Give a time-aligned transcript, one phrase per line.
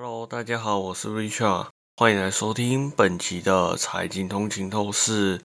[0.00, 5.42] Hello，大家好，我是 Richard，欢迎来收听本期的财经通勤透视。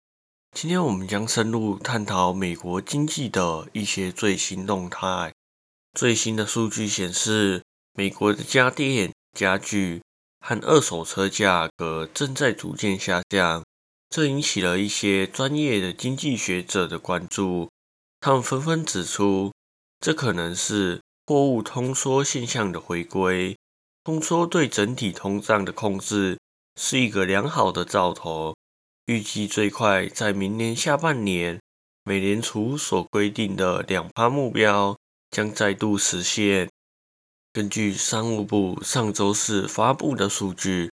[0.50, 5.32] 今天我们将深入探讨美国经济的一些最新动态。
[5.96, 7.62] 最新的数据显示，
[7.94, 10.02] 美国的家电、家具
[10.40, 13.62] 和二手车价格正在逐渐下降，
[14.08, 17.70] 这引起了一些专业的经济学者的关注。
[18.18, 19.52] 他们纷纷指出，
[20.00, 23.56] 这可能是货物通缩现象的回归。
[24.10, 26.36] 通缩对整体通胀的控制
[26.74, 28.56] 是一个良好的兆头，
[29.06, 31.60] 预计最快在明年下半年，
[32.02, 34.98] 美联储所规定的两趴目标
[35.30, 36.68] 将再度实现。
[37.52, 40.90] 根据商务部上周四发布的数据，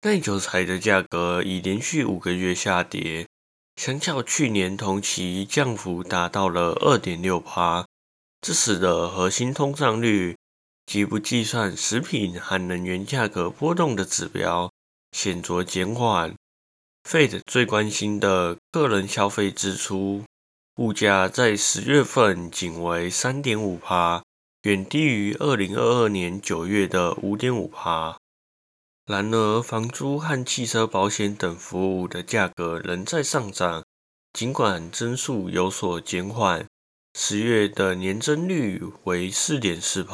[0.00, 3.26] 耐久材的价格已连续五个月下跌，
[3.76, 7.86] 相较去年同期降幅达到了二点六趴，
[8.40, 10.34] 这使得核心通胀率。
[10.86, 14.70] 即不计算食品和能源价格波动的指标
[15.12, 16.34] 显著减缓。
[17.08, 20.24] Fed 最关心的个人消费支出
[20.76, 24.22] 物价在十月份仅为三点五帕，
[24.62, 28.18] 远低于二零二二年九月的五点五帕。
[29.06, 33.84] 然而，房租和汽车保险等服务的价格仍在上涨，
[34.32, 36.66] 尽管增速有所减缓。
[37.12, 40.06] 十月的年增率为四点四。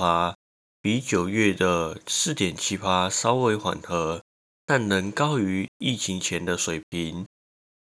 [0.83, 4.23] 比九月的四点七八稍微缓和，
[4.65, 7.27] 但仍高于疫情前的水平。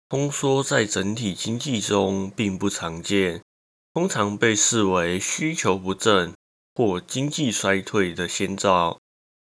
[0.07, 3.41] 通缩在整体经济中并不常见，
[3.93, 6.33] 通常被视为需求不振
[6.75, 9.01] 或经济衰退的先兆。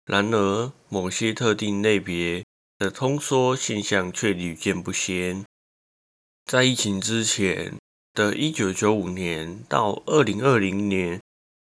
[0.06, 2.44] 然而，某些特定类别
[2.80, 5.46] 的通缩现象却屡见不鲜。
[6.46, 7.78] 在疫情之前
[8.16, 11.22] 的一九九五年到二零二零年。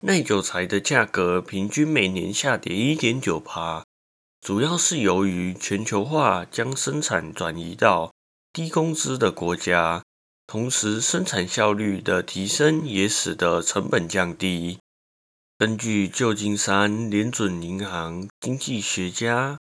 [0.07, 3.83] 耐久材的价格平均每年下跌一点九帕，
[4.39, 8.13] 主要是由于全球化将生产转移到
[8.53, 10.03] 低工资的国家，
[10.45, 14.77] 同时生产效率的提升也使得成本降低。
[15.57, 19.57] 根据旧金山联准银行经济学家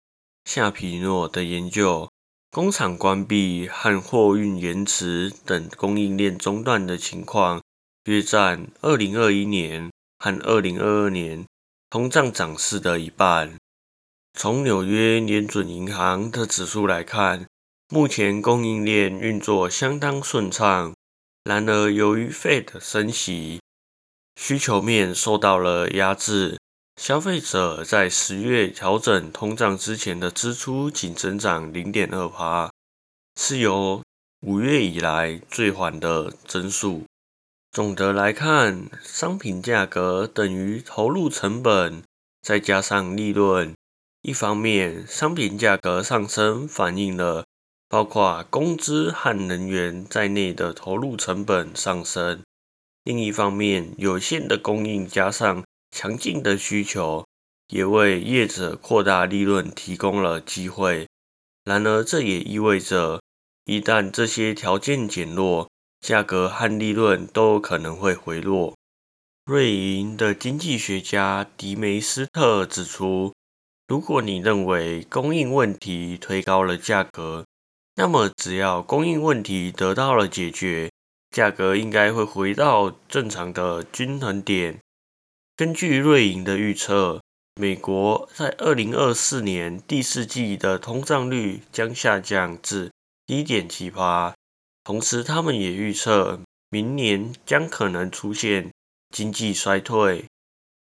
[0.45, 2.09] 夏皮诺的研究，
[2.49, 7.61] 工厂关闭和货运延迟等供应链中断的情况，
[8.05, 9.90] 约占二零二一年。
[10.21, 11.47] 和二零二二年
[11.89, 13.55] 通胀涨势的一半。
[14.37, 17.47] 从纽约联准银行的指数来看，
[17.89, 20.93] 目前供应链运作相当顺畅。
[21.43, 23.59] 然而，由于 Fed 升息，
[24.39, 26.59] 需求面受到了压制。
[27.01, 32.69] 消费者在十月调整通胀之前的支出仅增长零点二%，
[33.39, 34.03] 是由
[34.41, 37.05] 五月以来最缓的增速。
[37.71, 42.03] 总的来看，商品价格等于投入成本
[42.41, 43.73] 再加上利润。
[44.23, 47.45] 一方面，商品价格上升反映了
[47.87, 52.39] 包括工资和能源在内的投入成本上升；
[53.05, 57.25] 另一方面，有限的供应加上强劲的需求，
[57.69, 61.07] 也为业者扩大利润提供了机会。
[61.63, 63.21] 然而，这也意味着
[63.63, 65.69] 一旦这些条件减弱，
[66.01, 68.75] 价格和利润都可能会回落。
[69.45, 73.33] 瑞银的经济学家迪梅斯特指出，
[73.87, 77.45] 如果你认为供应问题推高了价格，
[77.95, 80.91] 那么只要供应问题得到了解决，
[81.29, 84.79] 价格应该会回到正常的均衡点。
[85.55, 87.21] 根据瑞银的预测，
[87.55, 92.91] 美国在二零二四年第四季的通胀率将下降至
[93.27, 94.33] 一点七八。
[94.83, 98.71] 同时，他们也预测明年将可能出现
[99.15, 100.25] 经济衰退。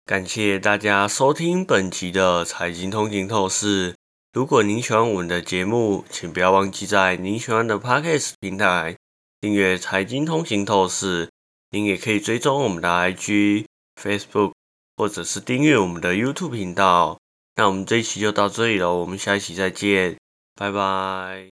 [0.04, 3.94] 感谢大家收听本期的财经通勤透视。
[4.32, 8.96] 如果您喜欢我们的节目，请不要忘记在您喜欢的 Podcast 平台
[9.40, 11.28] 订阅财经通勤透视。
[11.70, 13.66] 您也可以追踪我们的 IG、
[14.00, 14.52] Facebook，
[14.96, 17.18] 或者是订阅我们的 YouTube 频道。
[17.56, 20.16] 那我们这一期就到这里了，我们下一期再见，
[20.54, 21.51] 拜拜。